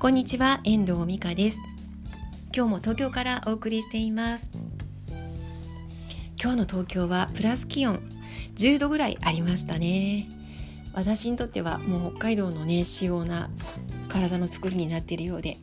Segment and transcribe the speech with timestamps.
[0.00, 1.58] こんにちは遠藤美香です。
[2.54, 4.48] 今日も東京からお送りしています。
[6.40, 8.00] 今日の東京はプラス気温
[8.54, 10.28] 10度ぐらいありましたね。
[10.94, 13.50] 私にとってはもう北海道のね仕様な
[14.08, 15.56] 体の作りになっているようで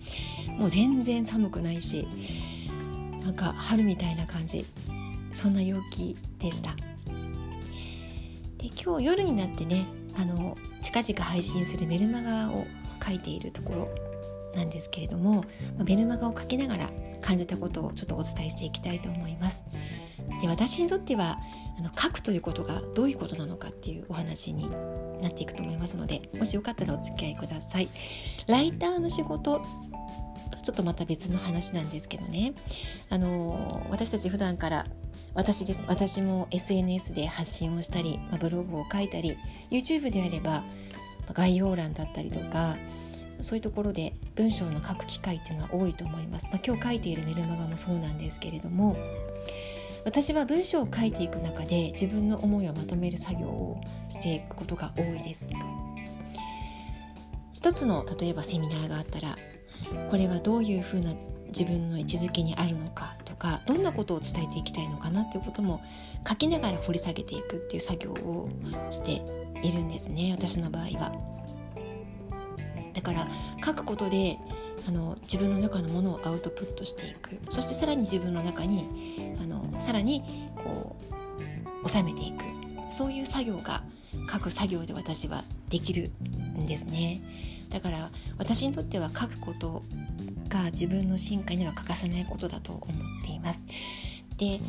[0.57, 2.05] もう全然寒くないし
[3.21, 4.65] なんか春みたいな感じ
[5.33, 6.75] そんな陽気でした。
[8.57, 9.85] で今日夜になってね
[10.17, 12.67] あの近々配信するメルマガを
[13.01, 14.14] 書いているところ
[14.55, 15.45] なんですけれども、
[15.77, 16.89] まベルマガを書きながら
[17.21, 19.63] 感じたことをちょっとお伝えしていきたいと思います。
[20.41, 21.37] で私にとっては
[21.77, 24.69] あの書くということがどういうことなのかっていうお話に
[25.21, 27.89] なっていくと思いますのでもしよかったらお付き合いください。
[28.47, 29.59] ライターの仕事
[30.51, 32.53] とちょっとまた別の話なんですけどね
[33.09, 34.85] あの私たち普段から
[35.33, 39.37] 私です私も SNS で発信をしたり、まあブログを書いたり
[39.69, 40.63] YouTube であれば
[41.33, 42.77] 概要欄だったりとか
[43.41, 48.97] そういうところで文章の書く機会っていうのは多いと思います、まあ、今日書いているメルマガもそうなんですけれども
[50.05, 55.47] 私は文章を書いていく中で自分の思いをまとめる作業をしていくことが多いです
[57.53, 59.35] 一つの例えばセミナーがあったら
[60.11, 61.13] これはどういうふうな
[61.47, 65.81] 自分の位置づけにあるのかとかどんなことを伝えていきたいのかなっていうことも
[66.27, 68.49] 書きながら掘り下げていくっていう作業を
[68.91, 69.23] して
[69.67, 71.34] いるんですね私の場合は。
[72.95, 73.27] だから
[73.63, 74.37] 書くことで
[74.87, 77.39] あの自分の中のものをアウトプットしていく。
[77.49, 80.23] そしてさらに自分の中にあのさらに
[80.55, 80.95] こ
[81.83, 82.43] う収めていく。
[82.91, 83.83] そういう作業が
[84.31, 86.11] 書く作業で私はできる
[86.57, 87.21] んですね。
[87.69, 89.83] だから私にとっては書くこと
[90.47, 93.63] が自分の進化には欠かせないことだと思っています。
[94.37, 94.59] で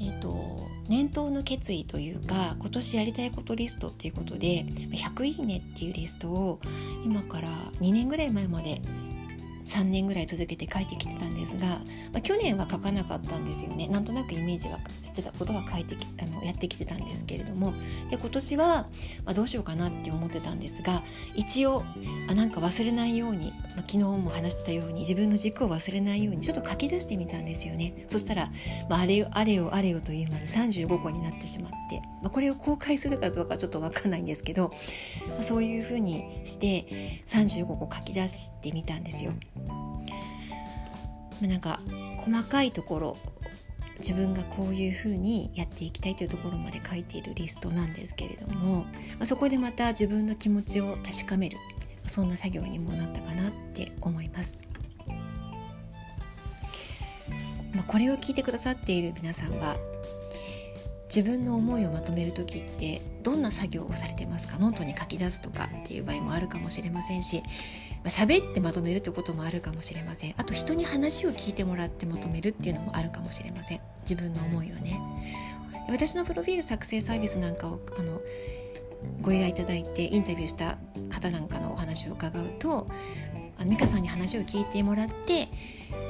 [0.00, 6.60] えーと、念頭の決意というか今年やりたいことリストっていうことで100いいねっていうリストを
[7.04, 7.48] 今から
[7.80, 8.80] 2年ぐらい前まで
[9.64, 13.88] 3年ぐらい続けて書いてきてたんですが、まあ、去年は書かなかったんですよね。
[13.88, 17.72] なんとなくイメージがしてたことは書いてきあのやってきてたんですけれども。
[18.10, 18.86] で今年は、ま
[19.26, 21.02] あ、どうしようかなって思ってたんですが
[21.34, 21.82] 一応
[22.28, 28.04] あなんか忘れないように、まあ、昨日も話してたように自分の軸を忘れないようにちょっと書き出してみたんですよね。
[28.08, 28.50] そしたら、
[28.88, 34.70] まあ、あれよあれよあれよという間に35個になってしまって、まあ、これを公開するかどうかちょっと分かんないんですけど、
[35.28, 39.32] まあ、そういうふうにして35個書き出してみたんですよ。
[41.40, 41.80] なんか
[42.18, 43.16] 細かいところ
[43.98, 48.86] 自分がこういうふうにやっていきたいというところまで書いているリストなんですけれども、ま
[49.20, 51.58] あ、そこでまた自分の気持ちを確かめる
[52.06, 54.58] そんな作業にもなったかなって思います。
[57.74, 59.76] まあ、これを聞いてくださっている皆さんは
[61.14, 64.58] 自分の思いをまとめる時ってどんな作業をされてますか？
[64.58, 67.40] ノートに書き出すとかっていう場合もあるかもしれませんし、
[68.02, 70.34] まあ、喋ってまとめるってこともあるかもしれません。
[70.36, 73.80] あと人に話を聞いてもらってまとめるっていうのもあるかもしれません。
[74.02, 74.98] 自分の思いをね。
[75.88, 78.20] 私のプロフィール作成サービスなんかをあの
[79.20, 80.78] ご依頼いただいてインタビューした
[81.10, 82.88] 方なんかのお話を伺うと
[83.64, 85.48] 美香さんに話を聞いてもらって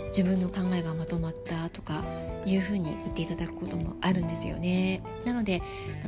[0.09, 2.05] 自分の考えがまとまったとか
[2.47, 5.03] いうふうに言っていただくこともあるんですよね。
[5.25, 5.60] なので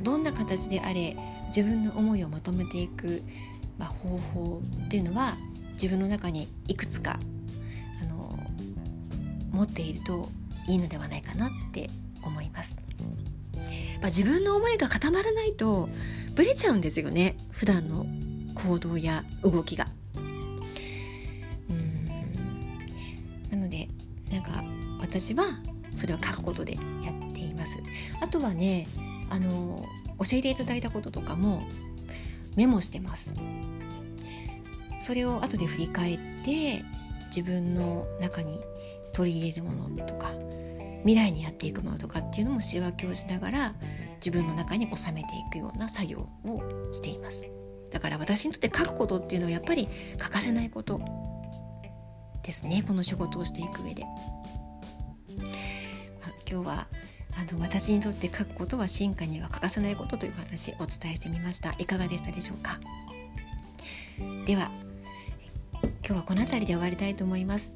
[0.02, 1.16] どんな形であれ
[1.48, 3.22] 自分の思いをまとめていく、
[3.78, 5.34] まあ、方法っていうのは
[5.72, 7.19] 自分の中にいくつか
[8.03, 8.38] あの
[9.50, 10.28] 持っていると
[10.68, 11.91] いいのではないかなって
[12.22, 12.76] 思います。
[14.00, 15.88] まあ、自分の思いが固まらないと
[16.34, 18.06] ブレちゃうんですよね普段の
[18.54, 19.88] 行動や動きが。
[25.19, 25.47] 私は
[25.97, 27.78] それを書くことでやっています。
[28.21, 28.87] あとはね
[29.31, 29.87] あの
[30.19, 31.62] 教えていただいたこととかも
[32.54, 33.32] メモしてます。
[35.00, 36.82] それを後で振り返って
[37.28, 38.60] 自分の中に
[39.15, 40.32] 取り入れるものとか
[41.00, 43.75] 未来にやっていくものとかっていうのも仕分けをしながら
[44.16, 47.47] 自分の中に収めていくような作業をしています。
[47.91, 51.01] だから私にとって書くことっていうのはやっぱり欠かせないこと
[52.42, 54.04] ですねこの仕事をしていく上で。
[55.36, 56.86] まあ、今日は
[57.33, 61.74] あの私にとって書くことは進化には欠かせないことという話お伝えしてみました。
[61.78, 62.80] いかがでしたでしょうか？
[64.47, 64.71] では
[65.83, 67.72] 今日はこの辺りで終わりたいと思います。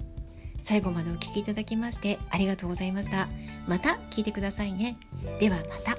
[0.62, 3.28] 最後までお聴きいただきましてありがとうございました。
[3.66, 4.96] また聞いてくださいね。
[5.38, 5.96] ではまた。